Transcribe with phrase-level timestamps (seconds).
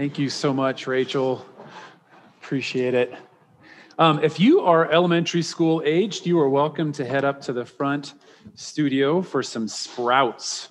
[0.00, 1.44] Thank you so much, Rachel.
[2.40, 3.12] Appreciate it.
[3.98, 7.66] Um, if you are elementary school aged, you are welcome to head up to the
[7.66, 8.14] front
[8.54, 10.70] studio for some sprouts.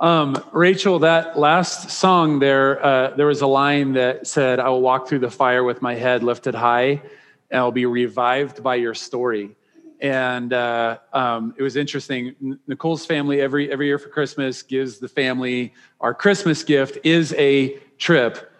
[0.00, 4.82] Um, Rachel, that last song there, uh, there was a line that said, I will
[4.82, 7.00] walk through the fire with my head lifted high,
[7.48, 9.54] and I'll be revived by your story.
[10.02, 12.58] And uh, um, it was interesting.
[12.66, 17.78] Nicole's family, every, every year for Christmas, gives the family our Christmas gift is a
[17.98, 18.52] trip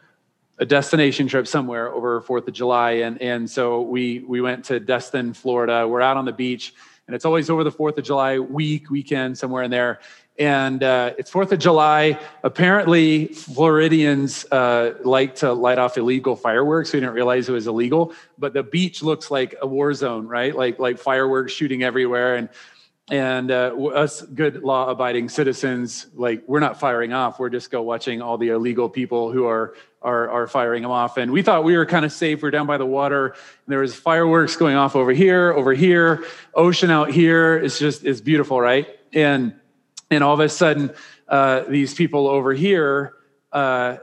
[0.59, 4.79] a destination trip somewhere over Fourth of July, and and so we we went to
[4.79, 5.89] Destin, Florida.
[5.89, 6.75] We're out on the beach,
[7.07, 9.99] and it's always over the Fourth of July week, weekend, somewhere in there.
[10.39, 12.19] And uh, it's Fourth of July.
[12.43, 16.93] Apparently, Floridians uh, like to light off illegal fireworks.
[16.93, 20.57] We didn't realize it was illegal, but the beach looks like a war zone, right?
[20.57, 22.49] Like like fireworks shooting everywhere, and
[23.11, 27.39] and uh, us good law abiding citizens like we're not firing off.
[27.39, 31.19] We're just go watching all the illegal people who are are, are firing them off.
[31.19, 32.43] And we thought we were kind of safe.
[32.43, 33.29] We're down by the water.
[33.29, 33.37] And
[33.69, 36.25] there was fireworks going off over here over here.
[36.55, 38.89] Ocean out here it's just it's beautiful right?
[39.13, 39.55] And
[40.13, 40.93] and all of a sudden
[41.29, 43.15] uh, these people over here
[43.53, 43.97] uh,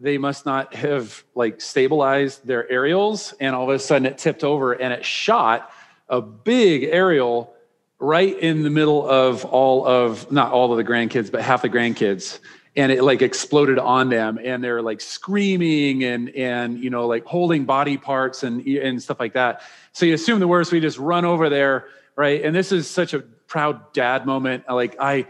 [0.00, 4.44] they must not have like stabilized their aerials and all of a sudden it tipped
[4.44, 5.70] over and it shot
[6.08, 7.52] a big aerial
[7.98, 11.68] right in the middle of all of not all of the grandkids but half the
[11.68, 12.38] grandkids
[12.76, 17.24] and it like exploded on them and they're like screaming and and you know like
[17.24, 19.62] holding body parts and and stuff like that.
[19.92, 21.88] So you assume the worst we just run over there
[22.18, 22.44] right?
[22.44, 24.64] And this is such a proud dad moment.
[24.68, 25.26] Like i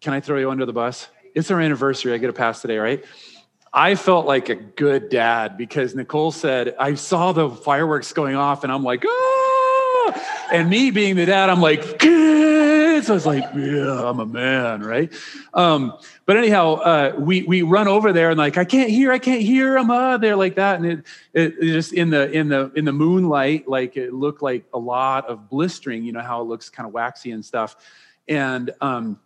[0.00, 1.08] can i throw you under the bus?
[1.34, 2.14] It's our anniversary.
[2.14, 3.04] I get a pass today right?
[3.74, 8.64] I felt like a good dad because Nicole said, I saw the fireworks going off
[8.64, 11.98] and I'm like, oh, and me being the dad, I'm like,
[12.92, 13.10] kids.
[13.10, 15.12] I was like, yeah, I'm a man, right?
[15.54, 19.18] Um, but anyhow, uh, we we run over there and like, I can't hear, I
[19.18, 19.76] can't hear.
[19.76, 22.84] I'm uh, there like that, and it, it, it just in the in the in
[22.84, 26.04] the moonlight, like it looked like a lot of blistering.
[26.04, 27.76] You know how it looks kind of waxy and stuff,
[28.28, 29.18] and um,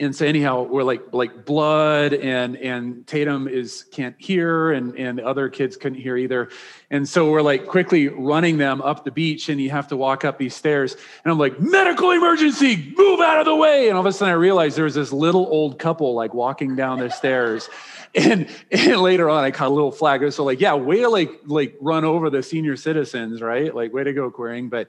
[0.00, 5.18] and so anyhow we're like like blood and and tatum is can't hear and and
[5.18, 6.50] the other kids couldn't hear either.
[6.90, 10.24] And so we're like quickly running them up the beach and you have to walk
[10.24, 10.96] up these stairs.
[11.24, 13.88] And i'm like medical emergency move out of the way.
[13.88, 16.76] And all of a sudden i realized there was this little old couple like walking
[16.76, 17.68] down the stairs.
[18.14, 20.32] And, and later on i caught a little flag.
[20.32, 23.72] So like yeah way to like like run over the senior citizens right?
[23.74, 24.88] Like way to go querying but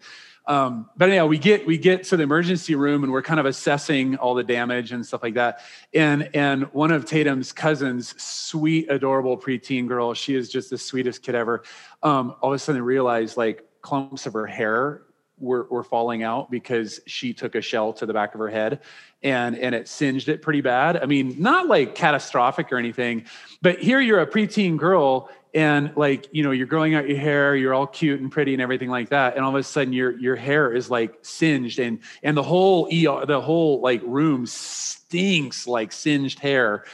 [0.50, 3.46] um, but anyhow, we get we get to the emergency room and we're kind of
[3.46, 5.62] assessing all the damage and stuff like that.
[5.94, 11.22] And and one of Tatum's cousins, sweet, adorable preteen girl, she is just the sweetest
[11.22, 11.62] kid ever.
[12.02, 15.04] Um, all of a sudden realized like clumps of her hair
[15.38, 18.82] were, were falling out because she took a shell to the back of her head
[19.22, 20.98] and and it singed it pretty bad.
[20.98, 23.26] I mean, not like catastrophic or anything,
[23.62, 27.56] but here you're a preteen girl and like you know you're growing out your hair
[27.56, 29.36] you're all cute and pretty and everything like that.
[29.36, 32.86] And all of a sudden your your hair is like singed and and the whole
[32.88, 36.86] ER, the whole like room stinks like singed hair.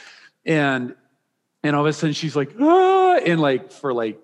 [0.44, 0.94] And
[1.62, 4.18] and all of a sudden she's like ah and like for like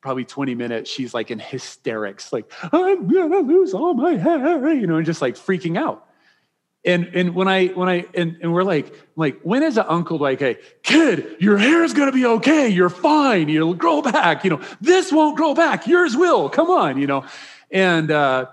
[0.00, 4.86] probably 20 minutes she's like in hysterics like i'm gonna lose all my hair you
[4.86, 6.06] know and just like freaking out
[6.84, 10.18] and and when I when I and, and we're like like when is an uncle
[10.18, 12.68] like hey kid your hair is gonna be okay.
[12.68, 13.48] You're fine.
[13.48, 14.44] You'll grow back.
[14.44, 15.86] You know this won't grow back.
[15.86, 16.48] Yours will.
[16.48, 17.24] Come on you know?
[17.70, 18.46] And uh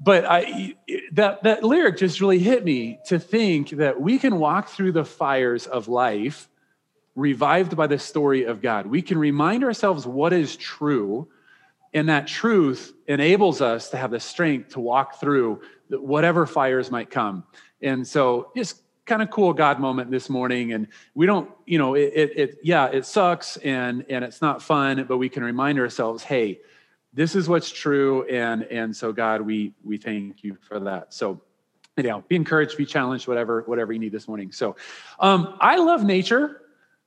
[0.00, 0.74] but I
[1.12, 5.04] that that lyric just really hit me to think that we can walk through the
[5.04, 6.48] fires of life
[7.14, 8.86] revived by the story of God.
[8.86, 11.28] We can remind ourselves what is true
[11.92, 17.10] and that truth enables us to have the strength to walk through whatever fires might
[17.10, 17.44] come
[17.82, 20.72] and so just kind of cool God moment this morning.
[20.72, 24.62] And we don't, you know, it, it, it, yeah, it sucks and and it's not
[24.62, 26.60] fun, but we can remind ourselves, hey,
[27.12, 28.26] this is what's true.
[28.28, 31.14] And and so God, we we thank you for that.
[31.14, 31.40] So
[32.02, 34.52] know, be encouraged, be challenged, whatever, whatever you need this morning.
[34.52, 34.76] So
[35.18, 36.60] um, I love nature.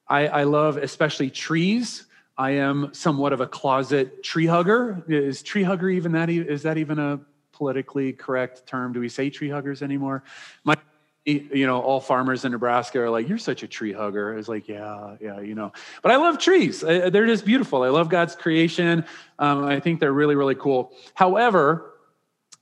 [0.08, 2.06] I, I love especially trees.
[2.38, 5.04] I am somewhat of a closet tree hugger.
[5.08, 6.30] Is tree hugger even that?
[6.30, 7.20] Is that even a
[7.60, 8.94] politically correct term.
[8.94, 10.24] Do we say tree huggers anymore?
[10.64, 10.78] My,
[11.26, 14.70] you know, all farmers in Nebraska are like, "You're such a tree hugger." It's like,
[14.70, 15.74] yeah, yeah, you know.
[16.02, 16.80] But I love trees.
[16.80, 17.84] They're just beautiful.
[17.84, 19.04] I love God's creation.
[19.38, 20.94] Um, I think they're really, really cool.
[21.14, 21.94] However,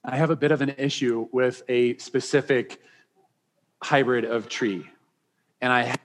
[0.03, 2.81] I have a bit of an issue with a specific
[3.83, 4.89] hybrid of tree,
[5.61, 5.95] and I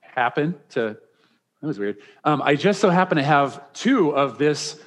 [0.00, 0.98] happen to.
[1.60, 1.98] That was weird.
[2.24, 4.80] Um, I just so happen to have two of this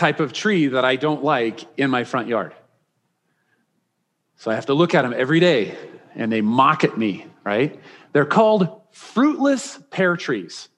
[0.00, 2.54] type of tree that I don't like in my front yard.
[4.36, 5.76] So I have to look at them every day
[6.14, 7.78] and they mock at me, right?
[8.12, 10.70] They're called fruitless pear trees.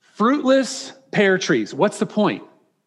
[0.00, 1.72] Fruitless pear trees.
[1.72, 2.42] What's the point?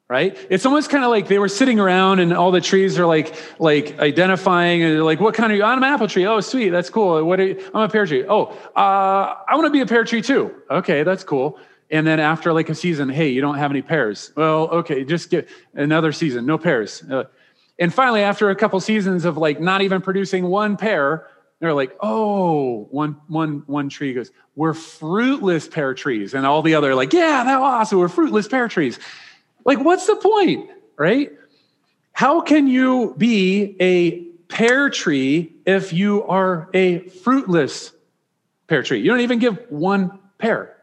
[0.09, 0.37] Right?
[0.49, 3.33] It's almost kind of like they were sitting around and all the trees are like
[3.57, 5.63] like identifying and like, what kind of you?
[5.63, 6.27] I'm an apple tree.
[6.27, 7.23] Oh, sweet, that's cool.
[7.23, 8.25] What are you, I'm a pear tree.
[8.27, 8.43] Oh,
[8.75, 10.53] uh, I want to be a pear tree too.
[10.69, 11.57] Okay, that's cool.
[11.91, 14.31] And then after like a season, hey, you don't have any pears.
[14.35, 17.03] Well, okay, just get another season, no pears.
[17.03, 17.25] Uh,
[17.77, 21.27] and finally, after a couple seasons of like not even producing one pear,
[21.59, 26.33] they're like, oh, one, one, one tree goes, we're fruitless pear trees.
[26.33, 27.99] And all the other like, yeah, that was awesome.
[27.99, 28.99] We're fruitless pear trees.
[29.63, 31.31] Like, what's the point, right?
[32.13, 37.91] How can you be a pear tree if you are a fruitless
[38.67, 38.99] pear tree?
[38.99, 40.74] You don't even give one pear,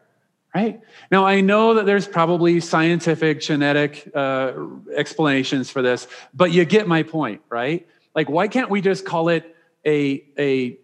[0.53, 0.81] right?
[1.11, 4.53] Now, I know that there's probably scientific, genetic uh,
[4.95, 7.87] explanations for this, but you get my point, right?
[8.15, 9.55] Like, why can't we just call it
[9.85, 10.77] a, a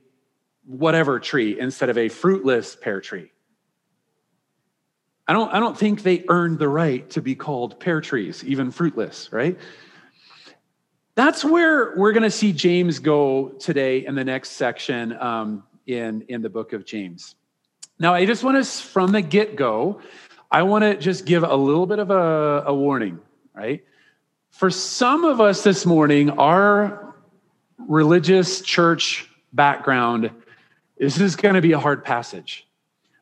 [0.66, 3.32] whatever tree instead of a fruitless pear tree.
[5.28, 8.72] I don't, I don't think they earned the right to be called pear trees, even
[8.72, 9.58] fruitless, right?
[11.16, 16.24] That's where we're going to see James go today in the next section um, in,
[16.30, 17.36] in the book of James.
[18.02, 20.00] Now, I just want to, from the get go,
[20.50, 23.20] I want to just give a little bit of a, a warning,
[23.54, 23.84] right?
[24.52, 27.14] For some of us this morning, our
[27.78, 30.32] religious church background,
[30.98, 32.66] this is going to be a hard passage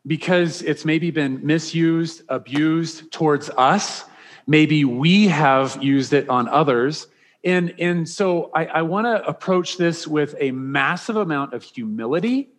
[0.06, 4.06] because it's maybe been misused, abused towards us.
[4.46, 7.08] Maybe we have used it on others.
[7.44, 12.50] And, and so I, I want to approach this with a massive amount of humility,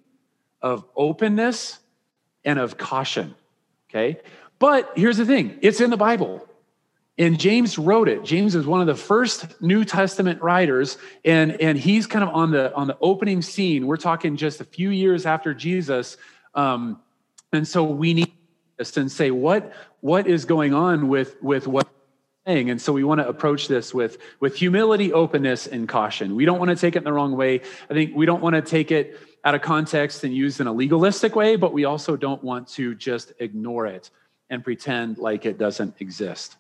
[0.60, 1.78] of openness,
[2.44, 3.34] and of caution.
[3.90, 4.20] Okay.
[4.58, 6.44] But here's the thing it's in the Bible.
[7.20, 8.22] And James wrote it.
[8.22, 12.52] James is one of the first New Testament writers, and, and he's kind of on
[12.52, 13.88] the on the opening scene.
[13.88, 16.16] We're talking just a few years after Jesus.
[16.54, 17.00] Um,
[17.52, 18.32] and so we need
[18.76, 21.88] this and say, what, what is going on with, with what
[22.48, 26.34] And so we want to approach this with, with humility, openness, and caution.
[26.34, 27.60] We don't want to take it in the wrong way.
[27.90, 30.72] I think we don't want to take it out of context and use in a
[30.72, 34.08] legalistic way, but we also don't want to just ignore it
[34.48, 36.56] and pretend like it doesn't exist.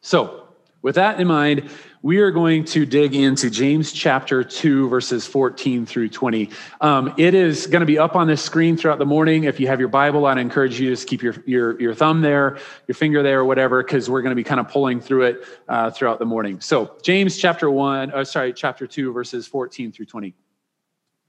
[0.00, 0.43] So,
[0.84, 1.70] with that in mind,
[2.02, 6.50] we are going to dig into James chapter 2, verses 14 through 20.
[6.82, 9.44] Um, it is going to be up on the screen throughout the morning.
[9.44, 12.20] If you have your Bible, I'd encourage you to just keep your, your, your thumb
[12.20, 15.22] there, your finger there, or whatever, because we're going to be kind of pulling through
[15.22, 16.60] it uh, throughout the morning.
[16.60, 20.34] So, James chapter 1, uh, sorry, chapter 2, verses 14 through 20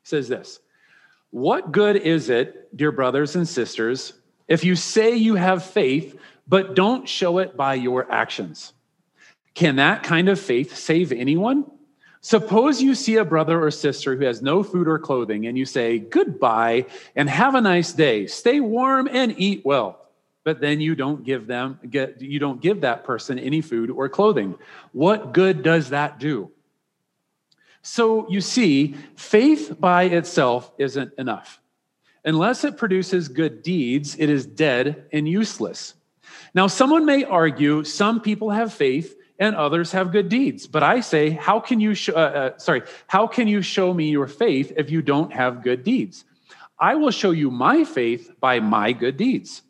[0.03, 0.59] says this
[1.29, 4.11] What good is it, dear brothers and sisters,
[4.49, 8.73] if you say you have faith, but don't show it by your actions.
[9.55, 11.65] Can that kind of faith save anyone?
[12.21, 15.65] Suppose you see a brother or sister who has no food or clothing, and you
[15.65, 16.85] say, Goodbye
[17.15, 18.27] and have a nice day.
[18.27, 20.01] Stay warm and eat well.
[20.43, 24.09] But then you don't give them get you don't give that person any food or
[24.09, 24.55] clothing.
[24.91, 26.51] What good does that do?
[27.81, 31.61] So you see, faith by itself isn't enough.
[32.25, 35.93] Unless it produces good deeds, it is dead and useless.
[36.55, 40.67] Now, someone may argue some people have faith and others have good deeds.
[40.67, 44.27] But I say, how can you uh, uh, sorry, how can you show me your
[44.27, 46.25] faith if you don't have good deeds?
[46.79, 49.61] I will show you my faith by my good deeds.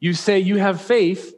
[0.00, 1.34] You say you have faith,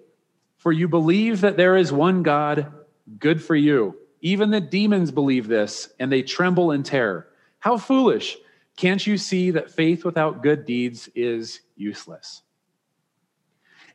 [0.57, 2.73] for you believe that there is one God.
[3.19, 3.97] Good for you.
[4.21, 7.29] Even the demons believe this, and they tremble in terror.
[7.61, 8.37] How foolish!
[8.77, 12.43] Can't you see that faith without good deeds is useless?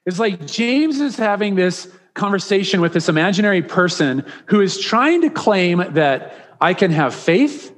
[0.06, 5.30] It's like James is having this conversation with this imaginary person who is trying to
[5.30, 7.76] claim that I can have faith,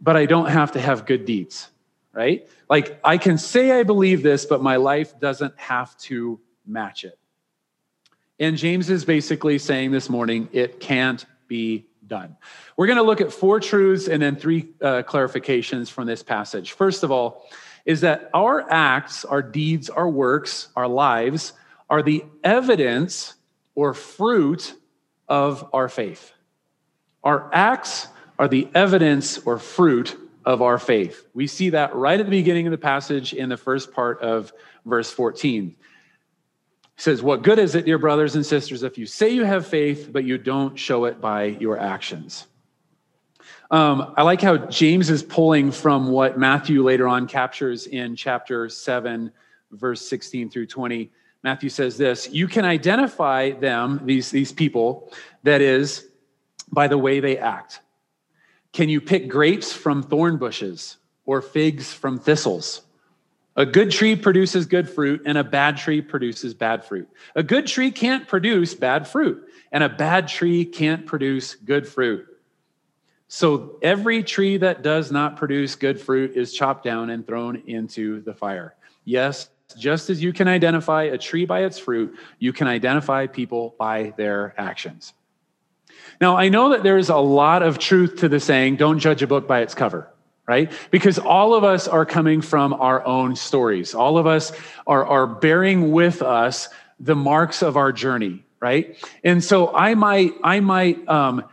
[0.00, 1.68] but I don't have to have good deeds,
[2.12, 2.48] right?
[2.68, 7.18] Like I can say I believe this, but my life doesn't have to match it.
[8.38, 12.36] And James is basically saying this morning, it can't be done.
[12.76, 16.72] We're going to look at four truths and then three uh, clarifications from this passage.
[16.72, 17.48] First of all,
[17.84, 21.52] is that our acts, our deeds, our works, our lives
[21.90, 23.34] are the evidence
[23.74, 24.74] or fruit
[25.28, 26.32] of our faith.
[27.24, 31.26] Our acts are the evidence or fruit of our faith.
[31.34, 34.52] We see that right at the beginning of the passage in the first part of
[34.84, 35.76] verse 14.
[36.96, 39.66] It says, What good is it, dear brothers and sisters, if you say you have
[39.66, 42.46] faith, but you don't show it by your actions?
[43.70, 48.68] Um, I like how James is pulling from what Matthew later on captures in chapter
[48.68, 49.32] 7,
[49.70, 51.10] verse 16 through 20.
[51.42, 56.06] Matthew says this You can identify them, these, these people, that is,
[56.70, 57.80] by the way they act.
[58.72, 62.82] Can you pick grapes from thorn bushes or figs from thistles.
[63.54, 67.08] A good tree produces good fruit, and a bad tree produces bad fruit.
[67.34, 72.26] A good tree can't produce bad fruit, and a bad tree can't produce good fruit.
[73.28, 78.22] So every tree that does not produce good fruit is chopped down and thrown into
[78.22, 78.74] the fire.
[79.04, 83.74] Yes, just as you can identify a tree by its fruit, you can identify people
[83.78, 85.14] by their actions.
[86.20, 89.26] Now, I know that there's a lot of truth to the saying, don't judge a
[89.26, 90.08] book by its cover,
[90.46, 90.70] right?
[90.90, 93.94] Because all of us are coming from our own stories.
[93.94, 94.52] All of us
[94.86, 96.68] are, are bearing with us
[97.00, 98.96] the marks of our journey, right?
[99.24, 101.44] And so I might, I might, um,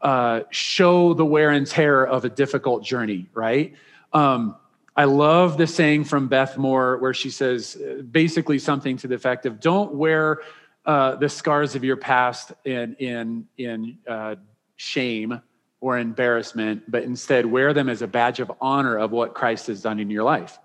[0.00, 3.74] uh, show the wear and tear of a difficult journey, right?
[4.12, 4.56] Um,
[4.98, 9.14] I love the saying from Beth Moore where she says uh, basically something to the
[9.14, 10.40] effect of don't wear
[10.84, 14.34] uh, the scars of your past in, in, in uh,
[14.74, 15.40] shame
[15.80, 19.82] or embarrassment, but instead wear them as a badge of honor of what Christ has
[19.82, 20.58] done in your life.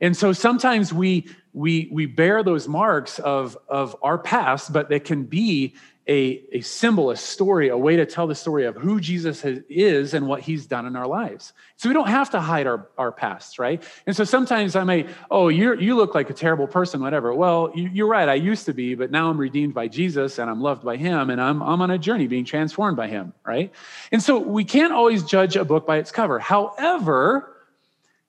[0.00, 5.00] And so sometimes we we we bear those marks of of our past, but they
[5.00, 5.74] can be
[6.06, 9.60] a, a symbol, a story, a way to tell the story of who Jesus has,
[9.70, 11.54] is and what he's done in our lives.
[11.76, 13.82] So we don't have to hide our, our pasts, right?
[14.06, 17.34] And so sometimes I may, oh, you you look like a terrible person, whatever.
[17.34, 20.50] Well, you, you're right, I used to be, but now I'm redeemed by Jesus and
[20.50, 23.72] I'm loved by him and I'm, I'm on a journey being transformed by him, right?
[24.12, 26.38] And so we can't always judge a book by its cover.
[26.38, 27.56] However,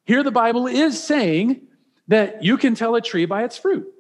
[0.06, 1.62] here the Bible is saying
[2.08, 3.92] that you can tell a tree by its fruit.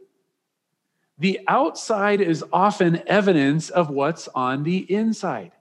[1.17, 5.51] The outside is often evidence of what's on the inside.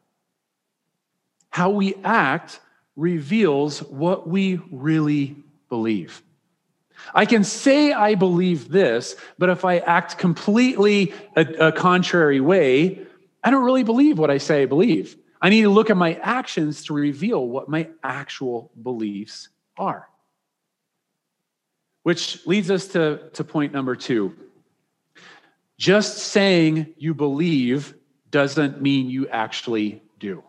[1.51, 2.61] How we act
[2.97, 5.37] reveals what we really
[5.69, 6.23] believe.
[7.15, 13.07] I can say I believe this, but if I act completely a, a, contrary way,
[13.43, 15.17] I don't really believe what I say I believe.
[15.41, 20.09] I need to look at my actions to reveal what my actual beliefs are.
[22.03, 24.35] Which leads us to, to point number two.
[25.85, 27.93] Just saying you believe
[28.31, 30.43] doesn't mean you actually do.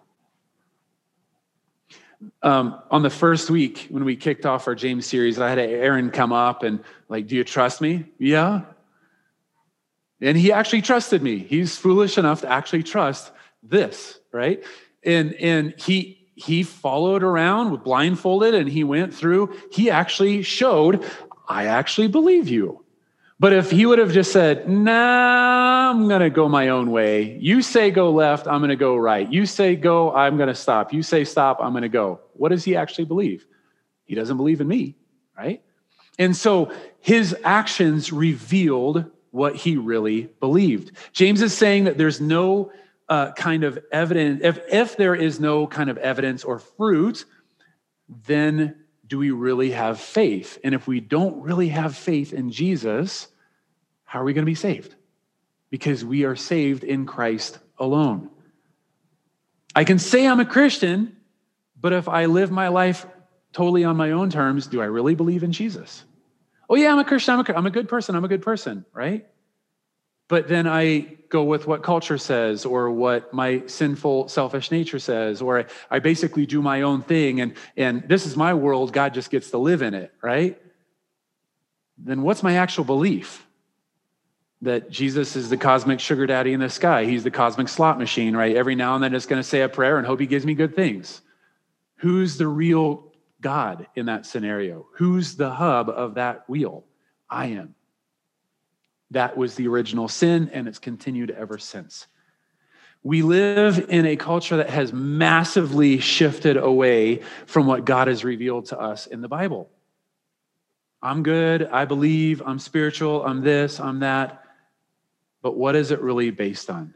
[2.41, 6.09] Um, on the first week when we kicked off our James series, I had Aaron
[6.09, 8.61] come up and like, "Do you trust me?" Yeah.
[10.21, 11.39] And he actually trusted me.
[11.39, 14.63] He's foolish enough to actually trust this, right?
[15.03, 19.53] And and he he followed around with blindfolded and he went through.
[19.69, 21.03] He actually showed
[21.49, 22.84] I actually believe you.
[23.45, 27.37] But if he would have just said, nah, I'm going to go my own way.
[27.39, 29.31] You say go left, I'm going to go right.
[29.31, 30.91] You say go, I'm going to stop.
[30.91, 32.21] You say stop, I'm going to go.
[32.33, 33.45] What does he actually believe?
[34.05, 34.95] He doesn't believe in me,
[35.37, 35.61] right?
[36.17, 36.71] And so
[37.01, 40.93] his actions revealed what he really believed.
[41.13, 42.71] James is saying that there's no
[43.09, 47.25] uh, kind of evidence, if, if there is no kind of evidence or fruit,
[48.25, 48.75] then
[49.05, 50.57] do we really have faith?
[50.63, 53.27] And if we don't really have faith in Jesus,
[54.15, 54.95] how are we going to be saved?
[55.69, 58.29] Because we are saved in Christ alone.
[59.75, 61.17] I can say I'm a Christian,
[61.77, 63.05] but if I live my life
[63.51, 66.05] totally on my own terms, do I really believe in Jesus?
[66.69, 67.33] Oh, yeah, I'm a Christian.
[67.33, 68.15] I'm a, I'm a good person.
[68.15, 69.25] I'm a good person, right?
[70.27, 75.41] but then I go with what culture says or what my sinful, selfish nature says,
[75.41, 79.29] or I basically do my own thing and, and this is my world, God just
[79.29, 80.59] gets to live in it, right?
[81.97, 83.44] Then what's my actual belief?
[84.61, 87.05] That Jesus is the cosmic sugar daddy in the sky.
[87.05, 88.55] He's the cosmic slot machine, right?
[88.55, 90.55] Every now and then it's going to say a prayer and hope he gives me
[90.55, 91.21] good things.
[91.97, 94.87] Who's the real God in that scenario?
[94.93, 96.85] Who's the hub of that wheel?
[97.29, 97.75] I am.
[99.11, 102.07] That was the original sin, and it's continued ever since.
[103.03, 108.65] We live in a culture that has massively shifted away from what God has revealed
[108.67, 109.69] to us in the Bible.
[111.03, 114.44] I'm good, I believe, I'm spiritual, I'm this, I'm that.
[115.45, 116.95] But what is it really based on?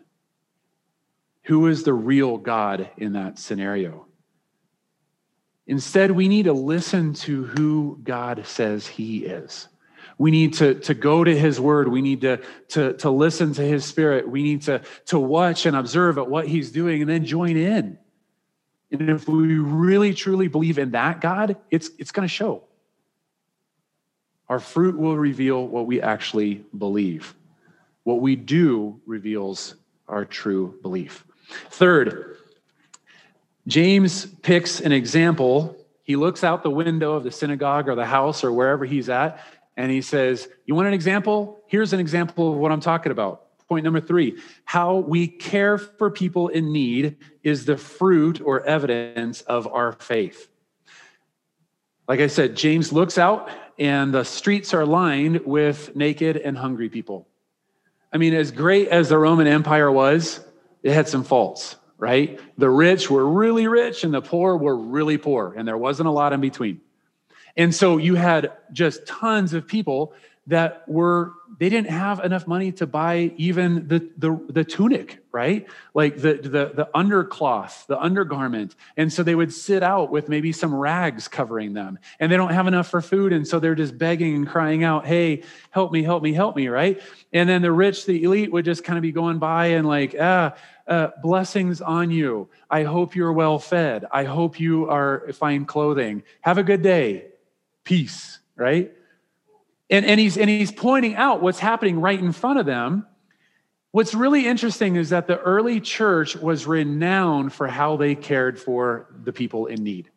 [1.44, 4.08] Who is the real God in that scenario?
[5.68, 9.68] Instead, we need to listen to who God says He is.
[10.18, 11.89] We need to, to go to his word.
[11.89, 14.27] We need to, to, to listen to his spirit.
[14.27, 18.00] We need to, to watch and observe at what he's doing and then join in.
[18.91, 22.63] And if we really truly believe in that God, it's, it's going to show.
[24.50, 27.36] Our fruit will reveal what we actually believe.
[28.10, 29.75] What we do reveals
[30.08, 31.28] our true belief.
[31.70, 32.38] Third,
[33.68, 35.78] James picks an example.
[36.01, 39.39] He looks out the window of the synagogue or the house or wherever he's at,
[39.78, 41.62] and he says, You want an example?
[41.68, 43.46] Here's an example of what I'm talking about.
[43.68, 49.42] Point number three how we care for people in need is the fruit or evidence
[49.42, 50.50] of our faith.
[52.08, 56.89] Like I said, James looks out and the streets are lined with naked and hungry
[56.89, 57.28] people.
[58.12, 60.39] I mean, as great as the Roman Empire was,
[60.82, 62.39] it had some faults, right?
[62.58, 66.12] The rich were really rich and the poor were really poor, and there wasn't a
[66.12, 66.82] lot in between.
[67.56, 70.13] And so you had just tons of people
[70.48, 75.68] that were they didn't have enough money to buy even the the, the tunic right?
[75.94, 78.75] Like the, the the undercloth the undergarment.
[78.98, 82.00] And so they would sit out with maybe some rags covering them.
[82.20, 83.32] And they don't have enough for food.
[83.32, 86.68] And so they're just begging and crying out hey help me help me help me
[86.68, 87.01] right?
[87.32, 90.16] And then the rich the elite would just kind of be going by and like
[90.20, 90.56] ah
[90.88, 92.50] uh, blessings on you.
[92.68, 94.06] I hope you're well fed.
[94.12, 96.24] I hope you are fine clothing.
[96.42, 97.28] Have a good day.
[97.84, 98.92] Peace right
[99.89, 103.05] and, and, he's, and he's pointing out what's happening right in front of them.
[103.91, 109.08] What's really interesting is that the early church was renowned for how they cared for
[109.24, 110.10] the people in need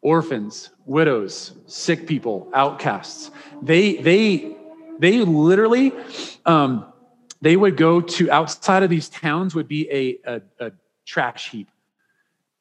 [0.00, 3.32] orphans, widows, sick people, outcasts.
[3.60, 4.56] They, they,
[5.00, 5.92] they literally,
[6.46, 6.92] um,
[7.40, 10.72] they would go to outside of these towns would be a, a, a
[11.04, 11.68] trash heap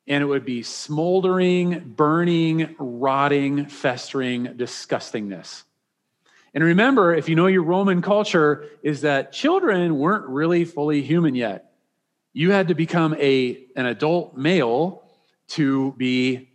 [0.08, 5.64] and it would be smoldering, burning, rotting, festering disgustingness.
[6.58, 11.36] And remember, if you know your Roman culture, is that children weren't really fully human
[11.36, 11.72] yet.
[12.34, 15.04] You had to become a, an adult male
[15.50, 16.50] to be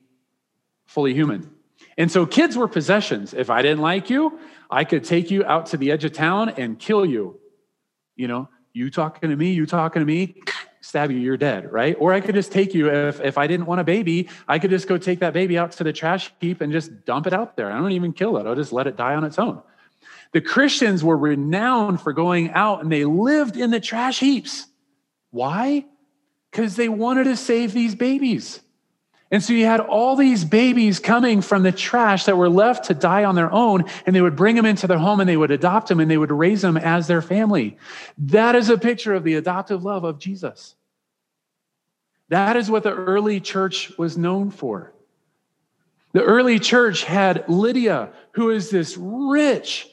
[0.87, 1.49] fully human.
[1.97, 3.33] And so kids were possessions.
[3.33, 6.49] If I didn't like you, I could take you out to the edge of town
[6.49, 7.39] and kill you.
[8.17, 10.43] You know, you talking to me, you talking to me,
[10.81, 11.95] stab you, you're dead, right?
[11.97, 14.71] Or I could just take you, if, if I didn't want a baby, I could
[14.71, 17.57] just go take that baby out to the trash heap and just dump it out
[17.57, 17.71] there.
[17.71, 19.63] I don't even kill it, I'll just let it die on its own.
[20.33, 24.67] The Christians were renowned for going out and they lived in the trash heaps.
[25.31, 25.85] Why?
[26.51, 28.61] Because they wanted to save these babies.
[29.31, 32.95] And so you had all these babies coming from the trash that were left to
[32.95, 35.51] die on their own, and they would bring them into their home and they would
[35.51, 37.79] adopt them and they would raise them as their family.
[38.19, 40.75] That is a picture of the adoptive love of Jesus.
[42.29, 44.93] That is what the early church was known for.
[46.13, 49.89] The early church had Lydia, who is this rich,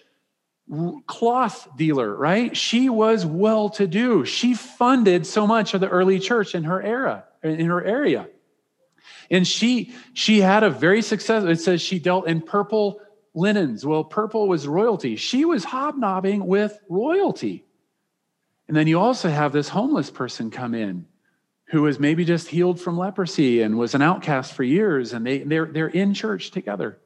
[1.07, 2.55] cloth dealer, right?
[2.55, 4.25] She was well to do.
[4.25, 8.27] She funded so much of the early church in her era, in her area.
[9.31, 13.01] And she she had a very successful, it says she dealt in purple
[13.33, 13.85] linens.
[13.85, 15.15] Well, purple was royalty.
[15.15, 17.65] She was hobnobbing with royalty.
[18.67, 21.05] And then you also have this homeless person come in
[21.69, 25.39] who was maybe just healed from leprosy and was an outcast for years, and they,
[25.39, 26.99] they're, they're in church together.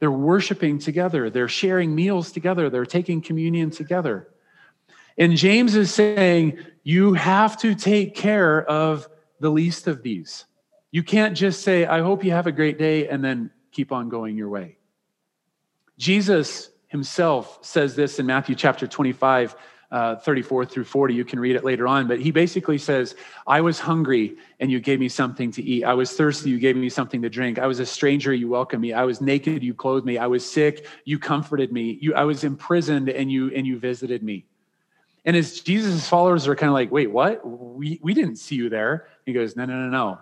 [0.00, 1.30] They're worshiping together.
[1.30, 2.68] They're sharing meals together.
[2.68, 4.28] They're taking communion together.
[5.16, 9.06] And James is saying, you have to take care of
[9.38, 10.46] the least of these.
[10.90, 14.08] You can't just say, I hope you have a great day, and then keep on
[14.08, 14.78] going your way.
[15.98, 19.54] Jesus himself says this in Matthew chapter 25,
[19.90, 21.14] uh, 34 through 40.
[21.14, 22.06] You can read it later on.
[22.06, 25.84] But he basically says, I was hungry and you gave me something to eat.
[25.84, 27.58] I was thirsty, you gave me something to drink.
[27.58, 28.92] I was a stranger, you welcomed me.
[28.92, 30.18] I was naked, you clothed me.
[30.18, 31.98] I was sick, you comforted me.
[32.00, 34.46] You, I was imprisoned and you and you visited me.
[35.24, 37.46] And as Jesus' followers are kind of like, wait, what?
[37.46, 39.08] We, we didn't see you there.
[39.26, 40.18] He goes, no, no, no, no.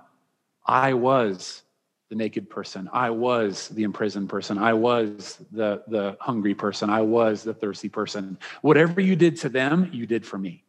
[0.67, 1.63] I was
[2.09, 2.89] the naked person.
[2.93, 4.57] I was the imprisoned person.
[4.57, 6.89] I was the, the hungry person.
[6.89, 8.39] I was the thirsty person.
[8.63, 10.65] Whatever you did to them, you did for me.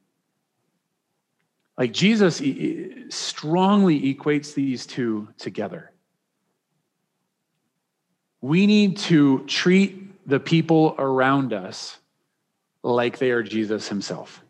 [1.77, 2.41] Like Jesus
[3.07, 5.91] strongly equates these two together.
[8.41, 11.97] We need to treat the people around us
[12.83, 14.43] like they are Jesus himself.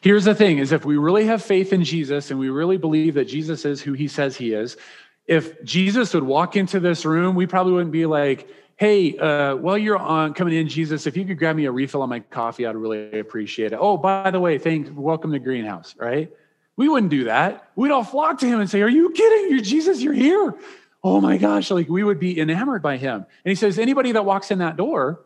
[0.00, 3.14] Here's the thing is if we really have faith in Jesus and we really believe
[3.14, 4.78] that Jesus is who he says he is,
[5.26, 9.78] if Jesus would walk into this room, we probably wouldn't be like, hey, uh, while
[9.78, 12.66] you're on coming in, Jesus, if you could grab me a refill on my coffee,
[12.66, 13.78] I'd really appreciate it.
[13.80, 16.30] Oh, by the way, thanks, welcome to Greenhouse, right?
[16.76, 17.70] We wouldn't do that.
[17.74, 19.50] We'd all flock to him and say, Are you kidding?
[19.50, 20.54] You're Jesus, you're here.
[21.02, 23.14] Oh my gosh, like we would be enamored by him.
[23.14, 25.20] And he says, anybody that walks in that door,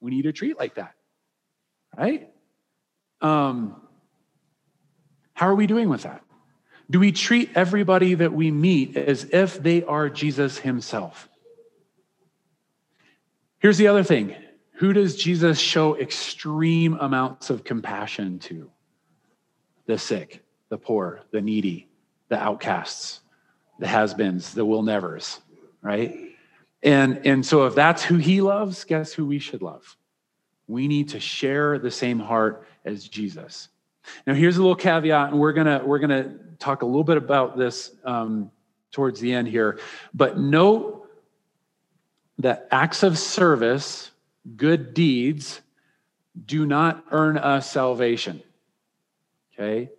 [0.00, 0.94] we need to treat like that.
[1.96, 2.30] Right?
[3.20, 3.80] Um,
[5.34, 6.22] how are we doing with that?
[6.92, 11.26] Do we treat everybody that we meet as if they are Jesus himself?
[13.60, 14.36] Here's the other thing
[14.74, 18.70] who does Jesus show extreme amounts of compassion to?
[19.86, 21.88] The sick, the poor, the needy,
[22.28, 23.20] the outcasts,
[23.78, 25.40] the has beens, the will nevers,
[25.80, 26.14] right?
[26.82, 29.96] And, and so, if that's who he loves, guess who we should love?
[30.66, 33.68] We need to share the same heart as Jesus.
[34.26, 37.56] Now, here's a little caveat, and we're gonna we're gonna talk a little bit about
[37.56, 38.50] this um,
[38.90, 39.80] towards the end here.
[40.14, 41.08] But note
[42.38, 44.10] that acts of service,
[44.56, 45.60] good deeds,
[46.46, 48.42] do not earn us salvation.
[49.54, 49.90] Okay?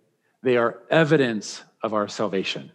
[0.42, 2.72] They are evidence of our salvation.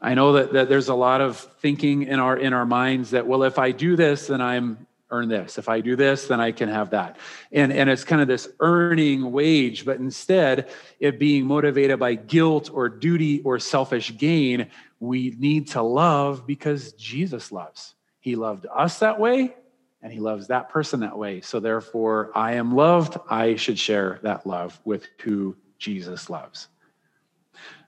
[0.00, 3.26] I know that, that there's a lot of thinking in our in our minds that,
[3.26, 5.58] well, if I do this, then I'm earn this.
[5.58, 7.18] If I do this, then I can have that.
[7.52, 12.70] And, and it's kind of this earning wage, but instead, it being motivated by guilt
[12.72, 14.68] or duty or selfish gain,
[15.00, 17.94] we need to love because Jesus loves.
[18.20, 19.54] He loved us that way,
[20.02, 21.42] and he loves that person that way.
[21.42, 23.18] So therefore, I am loved.
[23.28, 26.68] I should share that love with who Jesus loves.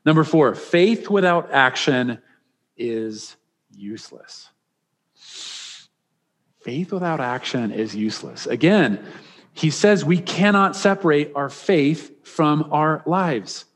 [0.05, 2.19] Number four, faith without action
[2.77, 3.37] is
[3.75, 4.51] useless.
[6.67, 8.49] Faith without action is useless.
[8.49, 8.99] Again,
[9.53, 13.67] he says we cannot separate our faith from our lives.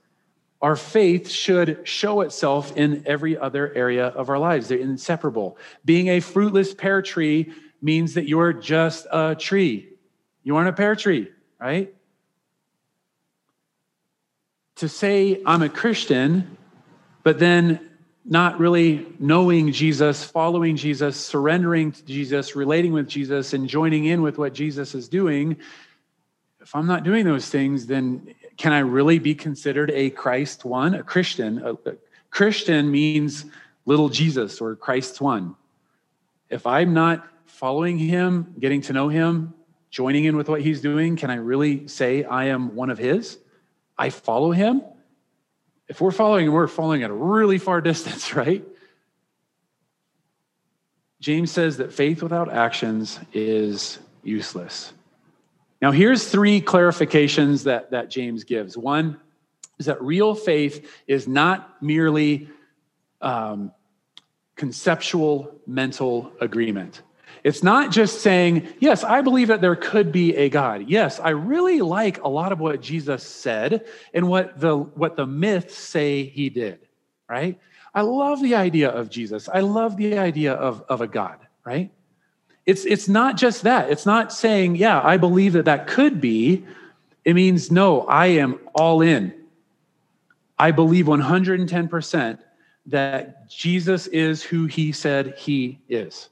[0.60, 4.66] Our faith should show itself in every other area of our lives.
[4.66, 5.56] They're inseparable.
[5.84, 9.90] Being a fruitless pear tree means that you're just a tree.
[10.42, 11.94] You aren't a pear tree, right?
[14.78, 16.56] To say I'm a Christian,
[17.22, 17.89] but then
[18.24, 24.22] not really knowing Jesus, following Jesus, surrendering to Jesus, relating with Jesus, and joining in
[24.22, 25.56] with what Jesus is doing,
[26.60, 30.94] if I'm not doing those things, then can I really be considered a Christ one,
[30.94, 31.58] a Christian?
[31.64, 31.96] A, a
[32.30, 33.46] Christian means
[33.86, 35.56] little Jesus or Christ one.
[36.50, 39.54] If I'm not following him, getting to know him,
[39.90, 43.38] joining in with what he's doing, can I really say I am one of his?
[43.98, 44.82] I follow him?
[45.90, 48.64] If we're following, we're following at a really far distance, right?
[51.20, 54.94] James says that faith without actions is useless.
[55.82, 58.78] Now, here's three clarifications that, that James gives.
[58.78, 59.18] One
[59.78, 62.48] is that real faith is not merely
[63.20, 63.72] um,
[64.54, 67.02] conceptual mental agreement.
[67.42, 70.88] It's not just saying, yes, I believe that there could be a God.
[70.88, 75.26] Yes, I really like a lot of what Jesus said and what the what the
[75.26, 76.80] myths say he did,
[77.28, 77.58] right?
[77.94, 79.48] I love the idea of Jesus.
[79.48, 81.90] I love the idea of, of a God, right?
[82.66, 83.90] It's it's not just that.
[83.90, 86.64] It's not saying, yeah, I believe that that could be.
[87.24, 89.34] It means no, I am all in.
[90.58, 92.38] I believe 110%
[92.86, 96.28] that Jesus is who he said he is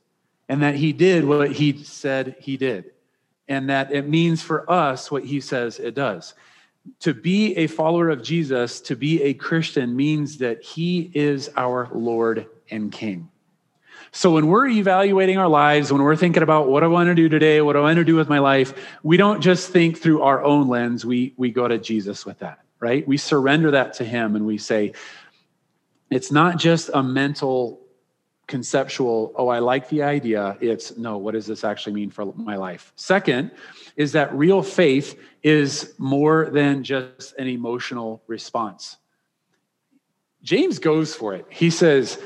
[0.49, 2.93] and that he did what he said he did,
[3.49, 6.35] and that it means for us what he says it does.
[7.01, 11.89] To be a follower of Jesus, to be a Christian, means that he is our
[11.93, 13.29] Lord and King.
[14.11, 17.29] So when we're evaluating our lives, when we're thinking about what I want to do
[17.29, 20.43] today, what I want to do with my life, we don't just think through our
[20.43, 21.05] own lens.
[21.05, 23.07] We we go to Jesus with that, right?
[23.07, 24.95] We surrender that to him and we say,
[26.11, 27.81] it's not just a mental
[28.49, 30.57] conceptual, oh, I like the idea.
[30.61, 32.93] It's no, what does this actually mean for my life?
[32.97, 33.53] Second
[33.95, 38.97] is that real faith is more than just an emotional response.
[40.43, 41.47] James goes for it.
[41.51, 42.21] He says,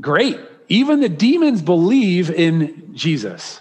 [0.00, 3.60] Great, even the demons believe in Jesus.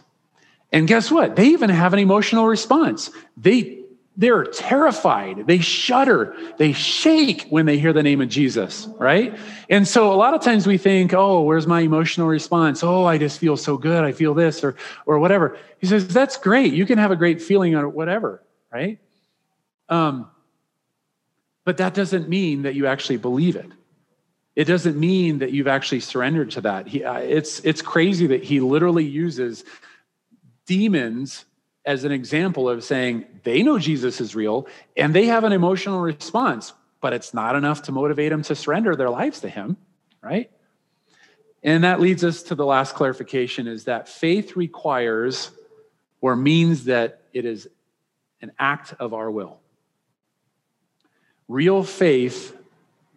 [0.71, 1.35] And guess what?
[1.35, 3.09] They even have an emotional response.
[3.35, 3.78] They
[4.19, 5.47] they're terrified.
[5.47, 6.35] They shudder.
[6.57, 9.33] They shake when they hear the name of Jesus, right?
[9.69, 12.83] And so a lot of times we think, oh, where's my emotional response?
[12.83, 14.03] Oh, I just feel so good.
[14.03, 15.57] I feel this or, or whatever.
[15.79, 16.73] He says, that's great.
[16.73, 18.99] You can have a great feeling or whatever, right?
[19.87, 20.29] Um,
[21.63, 23.71] but that doesn't mean that you actually believe it.
[24.53, 26.87] It doesn't mean that you've actually surrendered to that.
[26.87, 29.63] He, uh, it's, it's crazy that he literally uses
[30.65, 31.45] demons
[31.85, 35.99] as an example of saying they know Jesus is real and they have an emotional
[35.99, 39.77] response, but it's not enough to motivate them to surrender their lives to Him,
[40.21, 40.51] right?
[41.63, 45.51] And that leads us to the last clarification is that faith requires
[46.21, 47.67] or means that it is
[48.41, 49.59] an act of our will.
[51.47, 52.55] Real faith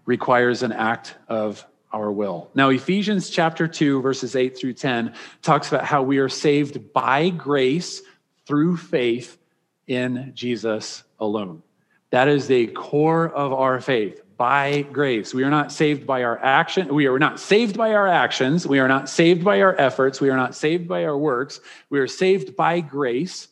[0.07, 2.51] requires an act of our will.
[2.55, 7.29] Now, Ephesians chapter 2, verses 8 through 10 talks about how we are saved by
[7.29, 8.03] grace
[8.47, 9.39] through faith
[9.87, 11.63] in Jesus alone.
[12.11, 15.33] That is the core of our faith by grace.
[15.33, 16.95] We are not saved by our action.
[16.95, 18.67] We are not saved by our actions.
[18.67, 20.21] We are not saved by our efforts.
[20.21, 21.61] We are not saved by our works.
[21.91, 23.49] We are saved by grace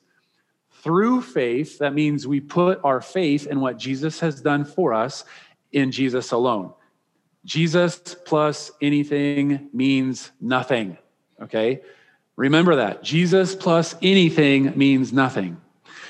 [0.83, 1.79] through faith.
[1.79, 5.24] That means we put our faith in what Jesus has done for us
[5.72, 6.72] in Jesus alone.
[7.44, 10.98] Jesus plus anything means nothing.
[11.40, 11.81] Okay?
[12.40, 13.03] Remember that.
[13.03, 15.61] Jesus plus anything means nothing.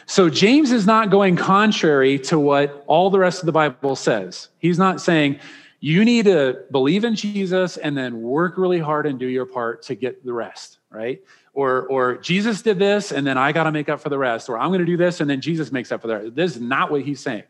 [0.06, 4.48] So James is not going contrary to what all the rest of the Bible says.
[4.60, 5.40] He's not saying,
[5.80, 9.82] You need to believe in Jesus and then work really hard and do your part
[9.86, 11.20] to get the rest, right?
[11.52, 14.48] Or, or Jesus did this and then I got to make up for the rest.
[14.48, 16.36] Or I'm going to do this and then Jesus makes up for the rest.
[16.36, 17.42] This is not what he's saying.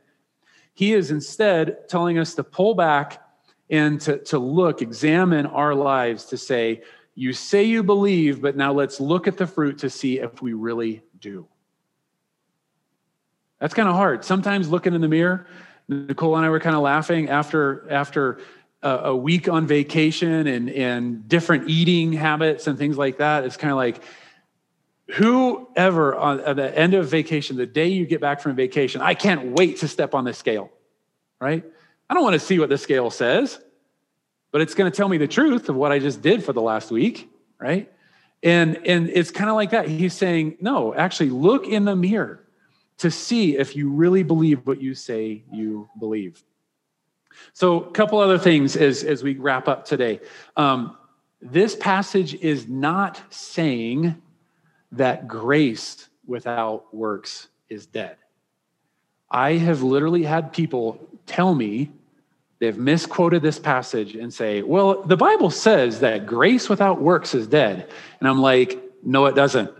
[0.72, 3.22] He is instead telling us to pull back
[3.68, 6.82] and to, to look, examine our lives to say,
[7.14, 10.52] you say you believe, but now let's look at the fruit to see if we
[10.52, 11.46] really do.
[13.58, 14.24] That's kind of hard.
[14.24, 15.46] Sometimes looking in the mirror,
[15.88, 18.40] Nicole and I were kind of laughing after after
[18.82, 23.44] a, week on vacation and and different eating habits and things like that.
[23.44, 24.02] It's kind of like
[25.10, 29.14] whoever on, at the end of vacation, the day you get back from vacation, I
[29.14, 30.70] can't wait to step on the scale,
[31.40, 31.64] right?
[32.08, 33.60] I don't want to see what the scale says,
[34.52, 36.62] but it's going to tell me the truth of what I just did for the
[36.62, 37.90] last week, right?
[38.42, 39.88] And and it's kind of like that.
[39.88, 42.46] He's saying, no, actually, look in the mirror
[42.98, 46.42] to see if you really believe what you say you believe.
[47.52, 50.20] So, a couple other things as, as we wrap up today.
[50.56, 50.96] Um,
[51.40, 54.20] this passage is not saying
[54.92, 58.16] that grace without works is dead.
[59.30, 61.90] I have literally had people tell me
[62.60, 67.46] they've misquoted this passage and say, well, the Bible says that grace without works is
[67.46, 67.90] dead.
[68.20, 69.70] And I'm like, no, it doesn't.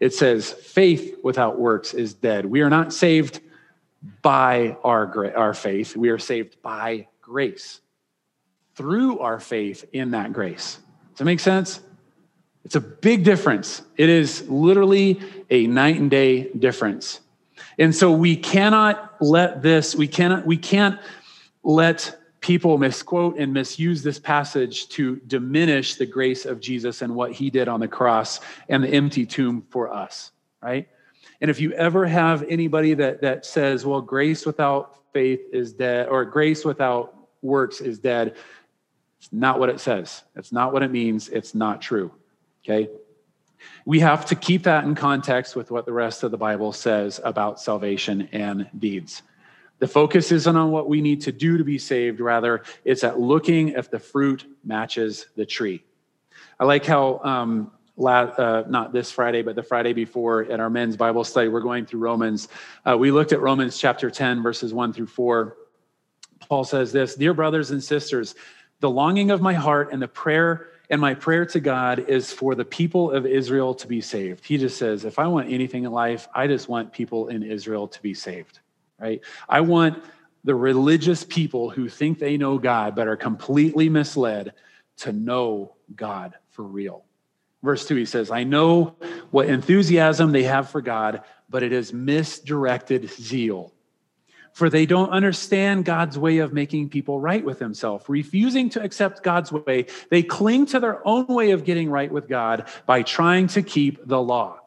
[0.00, 2.46] It says, faith without works is dead.
[2.46, 3.40] We are not saved
[4.22, 7.80] by our, our faith, we are saved by grace
[8.74, 10.78] through our faith in that grace.
[11.10, 11.80] Does that make sense?
[12.64, 13.82] It's a big difference.
[13.96, 17.20] It is literally a night and day difference.
[17.78, 21.00] And so we cannot let this, we cannot, we can't
[21.66, 27.32] let people misquote and misuse this passage to diminish the grace of Jesus and what
[27.32, 30.30] he did on the cross and the empty tomb for us,
[30.62, 30.88] right?
[31.40, 36.06] And if you ever have anybody that, that says, well, grace without faith is dead,
[36.08, 38.36] or grace without works is dead,
[39.18, 40.22] it's not what it says.
[40.36, 41.28] It's not what it means.
[41.28, 42.12] It's not true,
[42.64, 42.88] okay?
[43.84, 47.20] We have to keep that in context with what the rest of the Bible says
[47.24, 49.22] about salvation and deeds.
[49.78, 53.20] The focus isn't on what we need to do to be saved, rather, it's at
[53.20, 55.84] looking if the fruit matches the tree.
[56.58, 60.70] I like how, um, la- uh, not this Friday, but the Friday before at our
[60.70, 62.48] men's Bible study, we're going through Romans.
[62.86, 65.56] Uh, we looked at Romans chapter 10, verses 1 through 4.
[66.48, 68.34] Paul says this Dear brothers and sisters,
[68.80, 72.54] the longing of my heart and the prayer and my prayer to God is for
[72.54, 74.44] the people of Israel to be saved.
[74.44, 77.88] He just says, if I want anything in life, I just want people in Israel
[77.88, 78.60] to be saved
[78.98, 79.20] right?
[79.48, 80.02] I want
[80.44, 84.52] the religious people who think they know God but are completely misled
[84.98, 87.04] to know God for real.
[87.62, 88.94] Verse 2, he says, I know
[89.30, 93.72] what enthusiasm they have for God, but it is misdirected zeal.
[94.52, 98.08] For they don't understand God's way of making people right with Himself.
[98.08, 102.28] Refusing to accept God's way, they cling to their own way of getting right with
[102.28, 104.60] God by trying to keep the law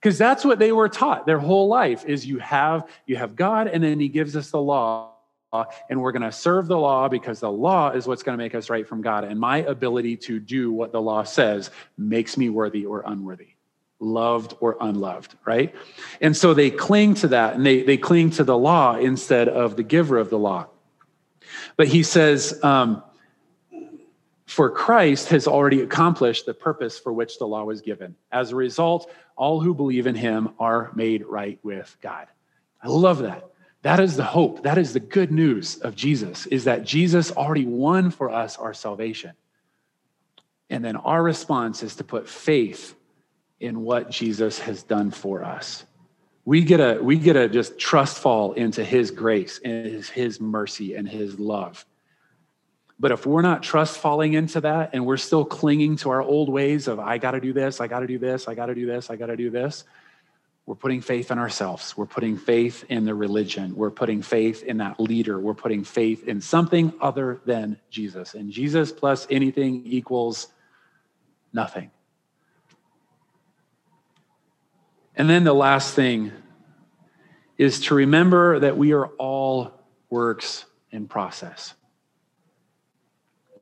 [0.00, 3.68] because that's what they were taught their whole life is you have you have god
[3.68, 5.12] and then he gives us the law
[5.90, 8.54] and we're going to serve the law because the law is what's going to make
[8.54, 9.24] us right from god.
[9.24, 13.48] And my ability to do what the law says makes me worthy or unworthy.
[14.00, 15.74] Loved or unloved right?
[16.20, 19.76] And so they cling to that and they, they cling to the law instead of
[19.76, 20.68] the giver of the law.
[21.76, 23.02] But he says um,
[24.46, 28.16] for Christ has already accomplished the purpose for which the law was given.
[28.32, 32.26] As a result, all who believe in him are made right with God.
[32.82, 33.48] I love that.
[33.82, 34.62] That is the hope.
[34.62, 38.74] That is the good news of Jesus is that Jesus already won for us our
[38.74, 39.32] salvation.
[40.70, 42.94] And then our response is to put faith
[43.60, 45.84] in what Jesus has done for us.
[46.44, 50.40] We get a we get a just trust fall into his grace and his, his
[50.40, 51.84] mercy and his love.
[53.02, 56.48] But if we're not trust falling into that and we're still clinging to our old
[56.48, 58.76] ways of, I got to do this, I got to do this, I got to
[58.76, 59.82] do this, I got to do this,
[60.66, 61.96] we're putting faith in ourselves.
[61.96, 63.74] We're putting faith in the religion.
[63.74, 65.40] We're putting faith in that leader.
[65.40, 68.34] We're putting faith in something other than Jesus.
[68.34, 70.46] And Jesus plus anything equals
[71.52, 71.90] nothing.
[75.16, 76.30] And then the last thing
[77.58, 79.72] is to remember that we are all
[80.08, 81.74] works in process.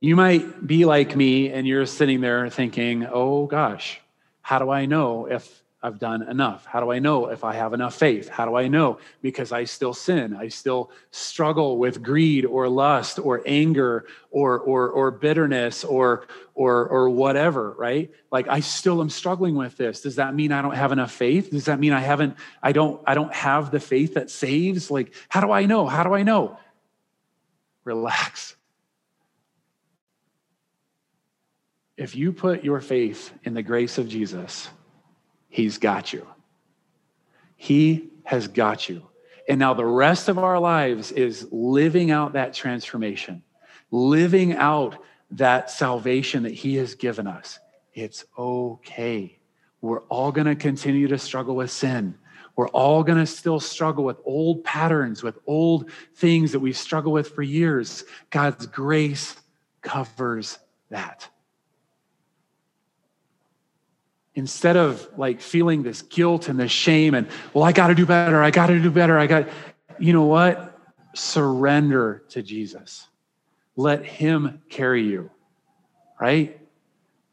[0.01, 4.01] You might be like me and you're sitting there thinking, oh gosh,
[4.41, 6.65] how do I know if I've done enough?
[6.67, 8.29] How do I know if I have enough faith?
[8.29, 8.99] How do I know?
[9.23, 10.35] Because I still sin.
[10.35, 16.87] I still struggle with greed or lust or anger or or or bitterness or or
[16.89, 18.11] or whatever, right?
[18.31, 20.03] Like I still am struggling with this.
[20.03, 21.51] Does that mean I don't have enough faith?
[21.51, 24.91] Does that mean I haven't I don't I don't have the faith that saves?
[24.91, 25.87] Like how do I know?
[25.87, 26.59] How do I know?
[27.85, 28.57] relax.
[32.01, 34.71] If you put your faith in the grace of Jesus,
[35.51, 36.27] He's got you.
[37.57, 39.07] He has got you.
[39.47, 43.43] And now the rest of our lives is living out that transformation,
[43.91, 44.97] living out
[45.33, 47.59] that salvation that He has given us.
[47.93, 49.39] It's okay.
[49.83, 52.17] We're all going to continue to struggle with sin.
[52.57, 57.13] We're all going to still struggle with old patterns, with old things that we've struggled
[57.13, 58.05] with for years.
[58.31, 59.37] God's grace
[59.83, 60.59] covers
[60.89, 61.29] that.
[64.35, 68.07] Instead of like feeling this guilt and this shame and, well, I got to do
[68.07, 69.49] better, I got to do better, I got,
[69.99, 70.79] you know what?
[71.15, 73.09] Surrender to Jesus.
[73.77, 75.31] Let Him carry you,
[76.21, 76.61] right?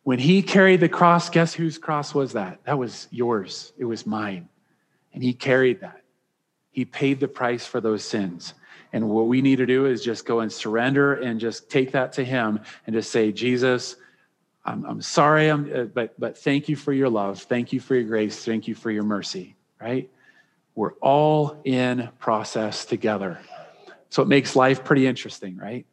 [0.03, 2.59] When He carried the cross, guess whose cross was that?
[2.65, 4.49] That was yours, it was mine.
[5.17, 6.03] And he carried that.
[6.69, 8.53] He paid the price for those sins.
[8.93, 12.13] And what we need to do is just go and surrender and just take that
[12.13, 13.95] to him and just say, Jesus,
[14.67, 17.41] I'm, I'm sorry, I'm, uh, but, but thank you for your love.
[17.41, 18.43] Thank you for your grace.
[18.43, 20.09] Thank you for your mercy, right?
[20.75, 23.39] We're all in process together.
[24.09, 25.85] So it makes life pretty interesting, right?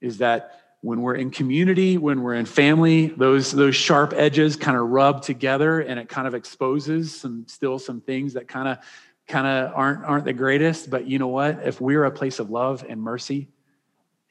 [0.00, 4.76] Is that when we're in community, when we're in family, those those sharp edges kind
[4.76, 8.78] of rub together and it kind of exposes some still some things that kind of
[9.26, 11.60] kind of aren't aren't the greatest, but you know what?
[11.64, 13.48] If we're a place of love and mercy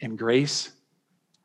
[0.01, 0.71] and grace,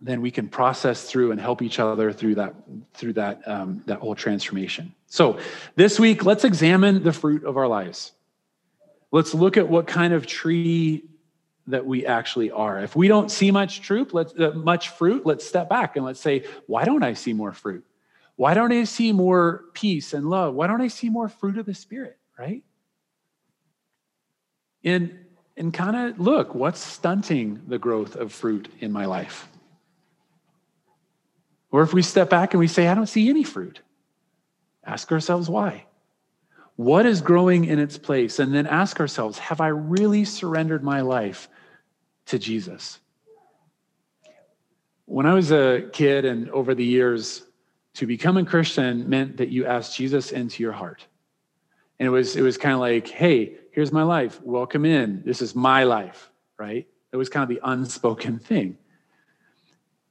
[0.01, 2.55] then we can process through and help each other through that
[2.95, 4.95] through that um, that whole transformation.
[5.07, 5.39] So
[5.77, 8.13] this week, let's examine the fruit of our lives.
[9.13, 11.05] Let's look at what kind of tree
[11.67, 12.81] that we actually are.
[12.81, 16.21] If we don't see much fruit, let's uh, much fruit, let's step back and let's
[16.21, 17.85] say, why don't I see more fruit?
[18.37, 20.55] Why don't I see more peace and love?
[20.55, 22.65] Why don't I see more fruit of the spirit, right?
[24.83, 25.19] And
[25.57, 29.50] and kind of look, what's stunting the growth of fruit in my life?
[31.73, 33.81] Or if we step back and we say, I don't see any fruit,
[34.85, 35.87] ask ourselves why.
[36.77, 38.39] What is growing in its place?
[38.39, 41.49] And then ask ourselves, have I really surrendered my life
[42.27, 42.99] to Jesus?
[45.05, 47.43] When I was a kid and over the years,
[47.95, 51.05] to become a Christian meant that you asked Jesus into your heart.
[51.99, 54.41] And it was, it was kind of like, hey, here's my life.
[54.43, 55.23] Welcome in.
[55.25, 56.87] This is my life, right?
[57.13, 58.79] It was kind of the unspoken thing.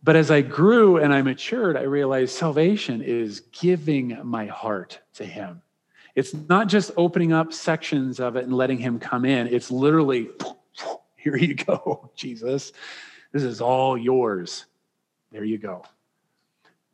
[0.02, 5.26] But as I grew and I matured, I realized salvation is giving my heart to
[5.26, 5.62] Him.
[6.20, 9.48] It's not just opening up sections of it and letting him come in.
[9.48, 10.30] It's literally,
[11.16, 12.74] here you go, Jesus.
[13.32, 14.66] This is all yours.
[15.32, 15.86] There you go.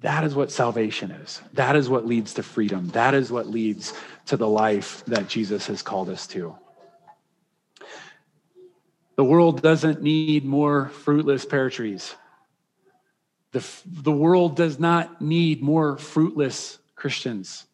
[0.02, 1.42] That is what salvation is.
[1.54, 2.90] That is what leads to freedom.
[2.90, 3.94] That is what leads
[4.28, 6.56] to the life that Jesus has called us to.
[9.16, 12.14] The world doesn't need more fruitless pear trees.
[13.56, 17.66] The, the world does not need more fruitless Christians.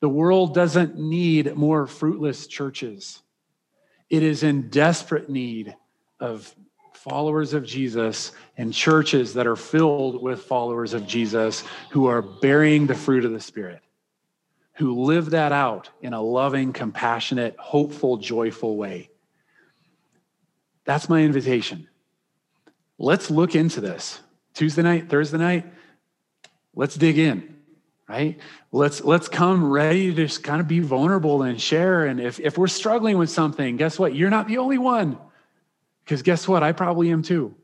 [0.00, 3.20] The world doesn't need more fruitless churches.
[4.08, 5.76] It is in desperate need
[6.20, 6.54] of
[6.94, 12.86] followers of Jesus and churches that are filled with followers of Jesus who are bearing
[12.86, 13.82] the fruit of the Spirit,
[14.72, 19.10] who live that out in a loving, compassionate, hopeful, joyful way.
[20.86, 21.88] That's my invitation.
[22.96, 24.22] Let's look into this.
[24.54, 25.66] Tuesday night, Thursday night,
[26.74, 27.54] let's dig in
[28.08, 28.38] right?
[28.72, 32.06] Let's let's come ready to just kind of be vulnerable and share.
[32.06, 34.14] And if, if we're struggling with something guess what?
[34.14, 35.18] You're not the only one.
[36.04, 36.62] Because guess what?
[36.62, 37.54] I probably am too.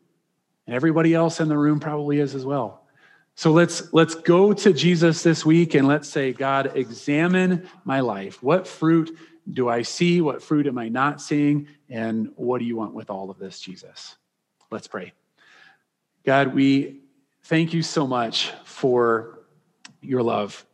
[0.67, 2.87] And everybody else in the room probably is as well.
[3.35, 8.43] So let's let's go to jesus this week and let's say god examine my life.
[8.43, 9.17] What fruit
[9.51, 10.21] do i see?
[10.21, 11.69] What fruit am i not seeing?
[11.89, 14.17] And what do you want with all of this jesus?
[14.71, 15.13] Let's pray
[16.31, 17.01] god we
[17.43, 19.41] thank you so much for
[20.01, 20.65] your love.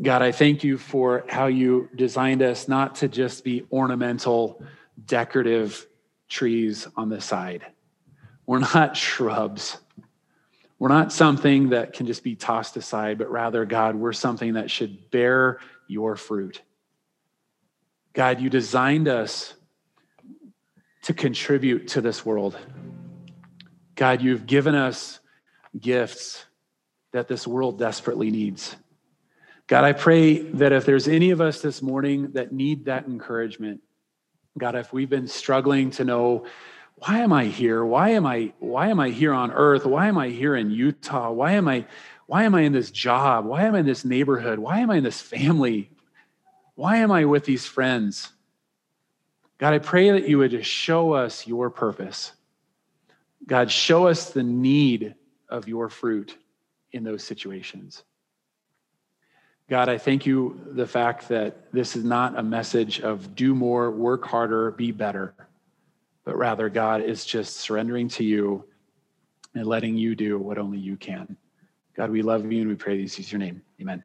[0.00, 4.62] God, I thank you for how you designed us not to just be ornamental,
[5.06, 5.84] decorative
[6.28, 7.66] trees on the side.
[8.46, 9.78] We're not shrubs.
[10.78, 14.70] We're not something that can just be tossed aside, but rather, God, we're something that
[14.70, 16.62] should bear your fruit.
[18.12, 19.54] God, you designed us
[21.02, 22.56] to contribute to this world.
[23.94, 25.20] God, you've given us
[25.78, 26.44] gifts
[27.12, 28.76] that this world desperately needs.
[29.66, 33.80] God, I pray that if there's any of us this morning that need that encouragement,
[34.58, 36.46] God, if we've been struggling to know
[36.96, 37.84] why am I here?
[37.84, 39.84] Why am I why am I here on earth?
[39.84, 41.30] Why am I here in Utah?
[41.30, 41.86] Why am I
[42.26, 43.44] why am I in this job?
[43.44, 44.58] Why am I in this neighborhood?
[44.58, 45.90] Why am I in this family?
[46.74, 48.30] Why am I with these friends?
[49.58, 52.32] God, I pray that you would just show us your purpose.
[53.46, 55.14] God, show us the need
[55.48, 56.36] of your fruit
[56.92, 58.02] in those situations.
[59.68, 63.90] God, I thank you the fact that this is not a message of do more,
[63.90, 65.34] work harder, be better,
[66.24, 68.64] but rather, God is just surrendering to you
[69.54, 71.36] and letting you do what only you can.
[71.96, 73.62] God, we love you and we pray these in your name.
[73.80, 74.02] Amen.